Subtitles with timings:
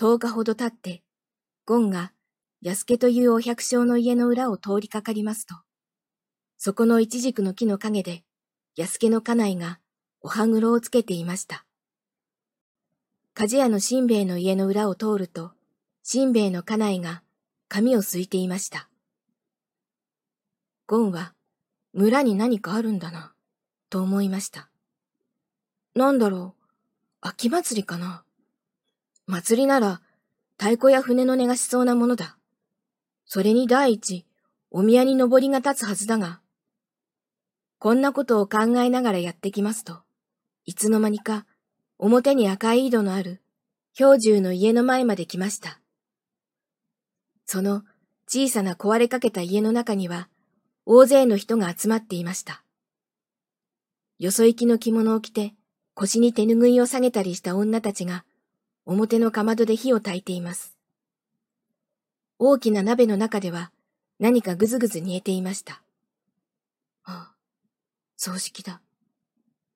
[0.00, 1.02] 十日ほど経って、
[1.66, 2.12] ゴンが
[2.62, 5.56] 安家というお百姓の家の裏を通りかかりますと、
[6.56, 8.22] そこの一軸の木の陰で、
[8.76, 9.80] 安家の家内が
[10.20, 11.66] お歯黒をつけていました。
[13.34, 15.50] 鍛冶屋の新兵衛の家の裏を通ると、
[16.04, 17.24] 新兵衛の家内が
[17.68, 18.88] 髪をすいていました。
[20.86, 21.34] ゴンは、
[21.92, 23.34] 村に何かあるんだな、
[23.90, 24.70] と思いました。
[25.96, 26.64] なんだろう、
[27.20, 28.22] 秋祭りかな。
[29.30, 30.00] 祭りなら、
[30.56, 32.38] 太鼓や船の音がしそうなものだ。
[33.26, 34.24] それに第一、
[34.70, 36.40] お宮に登りが立つはずだが、
[37.78, 39.98] こんなことを考えながらやってきますと、
[40.64, 41.46] いつの間にか
[41.98, 43.42] 表に赤い井戸のある
[43.96, 45.78] 氷柱の家の前まで来ました。
[47.44, 47.84] その
[48.26, 50.30] 小さな壊れかけた家の中には
[50.86, 52.64] 大勢の人が集まっていました。
[54.18, 55.54] よそ行きの着物を着て
[55.92, 58.24] 腰に手ぬぐいを下げたりした女たちが
[58.90, 60.74] 表のかまどで火を焚いています。
[62.38, 63.70] 大きな鍋の中では
[64.18, 65.82] 何かぐずぐず煮えていました。
[67.04, 67.34] ああ、
[68.16, 68.80] 葬式だ。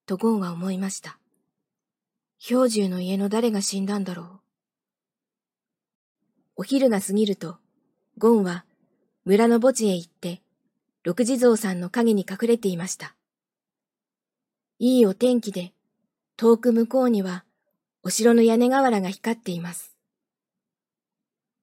[0.07, 1.19] とゴンは思いました。
[2.49, 4.41] 氷柱の家の誰が死んだんだろう。
[6.57, 7.59] お昼が過ぎると、
[8.17, 8.65] ゴンは
[9.27, 10.41] 村の墓地へ行って、
[11.03, 13.15] 六地蔵さんの影に隠れていました。
[14.79, 15.75] いいお天気で、
[16.39, 17.45] 遠く向こうには
[18.05, 19.97] お城の屋根瓦が光っています。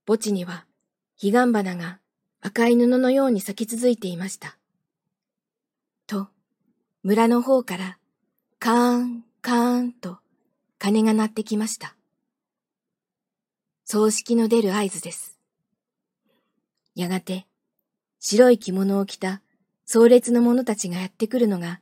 [0.07, 0.65] 墓地には
[1.21, 1.99] 彼岸花が
[2.39, 4.57] 赤い布のように咲き続いていました。
[6.07, 6.29] と、
[7.03, 7.97] 村の方から
[8.57, 10.19] カーン、カーンと
[10.77, 11.95] 鐘が鳴ってきました。
[13.83, 15.37] 葬式の出る合図です。
[16.95, 17.47] やがて、
[18.19, 19.41] 白い着物を着た
[19.85, 21.81] 壮烈の者たちがやってくるのが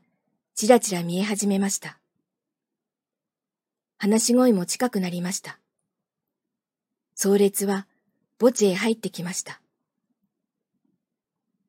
[0.56, 1.97] ちらちら見え始めました。
[3.98, 5.60] 話し声も近くなりました。
[7.16, 7.88] 壮烈は
[8.40, 9.60] 墓地へ入ってきました。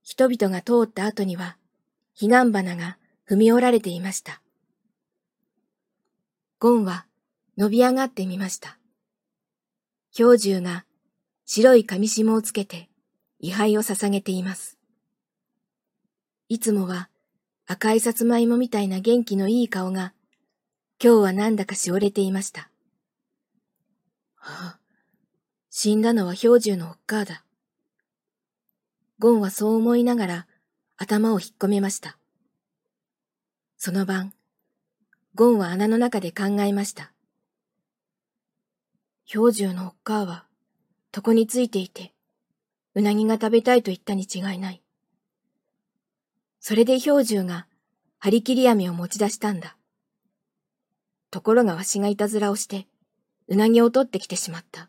[0.03, 1.57] 人々が通った後には、
[2.19, 4.43] 彼岸花が踏み折られていました。
[6.59, 7.07] ゴンは
[7.57, 8.79] 伸び上がってみました。
[10.17, 10.85] 氷柱が
[11.47, 12.89] 白い紙紐をつけて
[13.39, 14.77] 位牌を捧げています。
[16.49, 17.09] いつもは
[17.67, 20.13] 赤いさつまいもみたいな元気のいい顔が
[21.01, 22.71] 今日はなんだかしおれていました。
[24.35, 24.79] はあ、
[25.71, 27.45] 死んだのは氷柱のおっかーだ。
[29.21, 30.47] ゴンはそう思いながら
[30.97, 32.19] 頭を引っ込めました。
[33.77, 34.33] その晩、
[35.37, 37.13] ゴンは穴の中で考えました。
[39.33, 40.47] 氷柱のおっかーは
[41.15, 42.13] 床についていて、
[42.97, 44.83] うなぎが食べたいと言ったに違いない。
[46.59, 47.69] それで氷柱が
[48.19, 49.78] 張り切り網を持ち出したんだ。
[51.31, 52.87] ところがわしがいたずらをして、
[53.49, 54.89] うなぎを取ってきてしまった。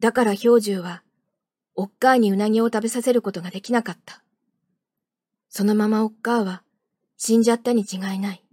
[0.00, 1.02] だから氷柱は、
[1.74, 4.22] おっかーにうなぎを食べさせることができなかった。
[5.48, 6.62] そのままおっかーは
[7.16, 8.44] 死んじゃったに違いない。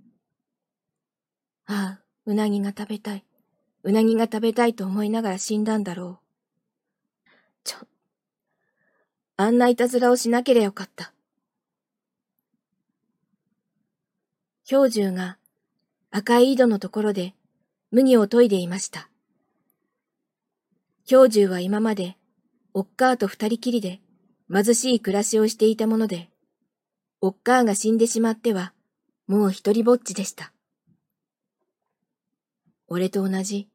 [1.65, 3.25] ああ、うなぎが食べたい。
[3.81, 6.19] うなぎが食べたいと思いながら死んだんだろ
[7.25, 7.29] う。
[7.63, 7.77] ちょ、
[9.37, 11.13] あんないたずらをしなければよかった。
[14.69, 15.38] 氷柱が
[16.11, 17.35] 赤い井戸のところで
[17.91, 19.09] 麦を研いでいました。
[21.07, 22.17] 氷柱は今まで
[22.73, 23.99] おっかーと二人きりで
[24.51, 26.29] 貧しい暮らしをしていたもので、
[27.21, 28.73] おっかーが死んでしまっては
[29.27, 30.51] もう一人ぼっちでした。
[32.87, 33.69] 俺と同じ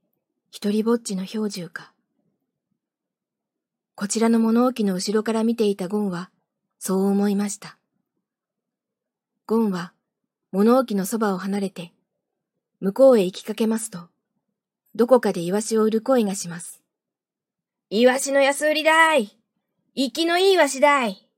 [0.51, 1.93] 一人ぼっちの氷柱か。
[3.95, 6.31] こちらの物置の後ろから見ていたゴンは
[6.81, 7.79] そう思いました。
[9.47, 9.93] ゴンは
[10.51, 11.94] 物置のそばを離れて
[12.81, 14.09] 向こうへ行きかけますと、
[14.95, 16.83] どこかでイワシを売る声がします。
[17.91, 19.37] イワシの安売りだい
[19.97, 21.29] 生きのいいイワシだい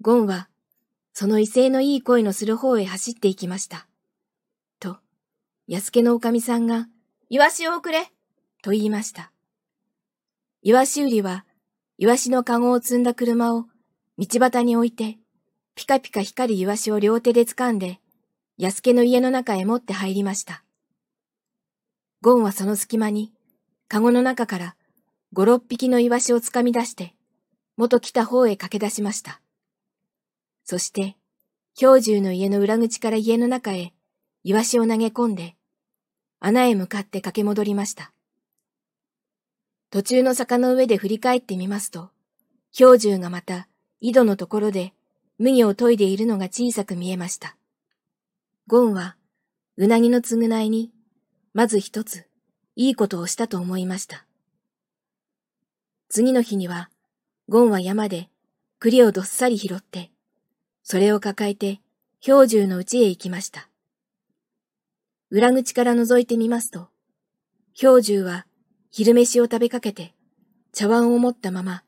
[0.00, 0.48] ゴンは、
[1.12, 3.88] その威勢のいい声のする方へ走って行きました。
[4.78, 4.98] と、
[5.66, 6.88] 安家のおかみさんが、
[7.30, 8.12] イワシを送れ
[8.62, 9.32] と言いました。
[10.62, 11.44] イワシ売りは、
[11.96, 13.64] イワシのカゴを積んだ車を
[14.18, 15.18] 道端に置いて、
[15.74, 18.00] ピカピカ光るイワシを両手で掴んで、
[18.60, 20.64] 安家の家の中へ持って入りました。
[22.22, 23.32] ゴンはその隙間に、
[23.86, 24.76] カゴの中から
[25.32, 27.14] 五六匹のイワシを掴み出して、
[27.76, 29.40] 元来た方へ駆け出しました。
[30.64, 31.16] そして、
[31.78, 33.92] 氷柱の家の裏口から家の中へ、
[34.42, 35.54] イワシを投げ込んで、
[36.40, 38.12] 穴へ向かって駆け戻りました。
[39.90, 42.10] 途中の坂の上で振り返ってみますと、
[42.76, 43.68] 氷柱がまた
[44.00, 44.94] 井戸のところで
[45.38, 47.57] 麦を研いでいるのが小さく見えました。
[48.68, 49.16] ゴンは、
[49.78, 50.92] うなぎの償いに、
[51.54, 52.26] まず一つ、
[52.76, 54.26] いいことをしたと思いました。
[56.10, 56.90] 次の日には、
[57.48, 58.28] ゴンは山で
[58.78, 60.10] 栗をどっさり拾って、
[60.82, 61.80] それを抱えて
[62.22, 63.70] 氷柱の家へ行きました。
[65.30, 66.90] 裏口から覗いてみますと、
[67.80, 68.46] 氷柱は
[68.90, 70.12] 昼飯を食べかけて
[70.72, 71.84] 茶碗を持ったまま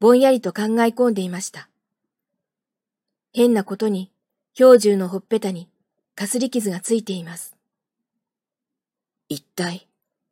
[0.00, 1.68] ぼんやりと考え込んでいました。
[3.32, 4.10] 変なことに
[4.58, 5.70] 氷柱のほっぺたに
[6.14, 7.56] かすり傷がついています。
[9.28, 9.88] 一体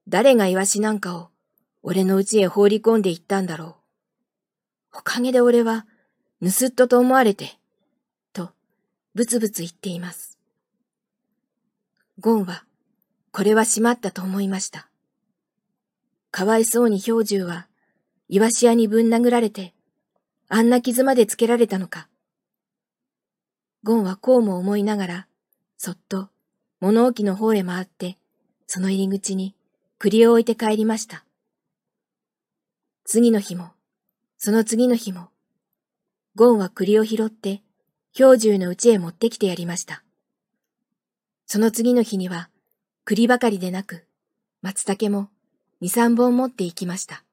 [0.06, 1.30] 誰がイワシなんかを
[1.82, 3.76] 俺の家へ放り込んでいったんだろ
[4.92, 4.98] う。
[4.98, 5.86] おかげで俺は
[6.40, 7.58] 盗っ人と思われて、
[8.32, 8.50] と
[9.14, 10.38] ブツブツ言っています。
[12.20, 12.64] ゴンは
[13.32, 14.88] これはしまったと思いました。
[16.30, 17.66] かわいそうに氷柱は
[18.28, 19.74] イワシ屋にぶん殴られて
[20.48, 22.08] あんな傷までつけられたのか。
[23.82, 25.26] ゴンはこうも思いながら、
[25.84, 26.28] そっと
[26.78, 28.16] 物置の方へ回って、
[28.68, 29.56] その入り口に
[29.98, 31.24] 栗を置いて帰りました。
[33.04, 33.72] 次の日も、
[34.38, 35.30] その次の日も、
[36.36, 37.62] ゴンは栗を拾って、
[38.16, 40.04] 氷柱の家へ持ってきてやりました。
[41.46, 42.48] その次の日には、
[43.04, 44.06] 栗ばかりでなく、
[44.60, 45.30] 松茸も
[45.80, 47.24] 二三本持って行きました。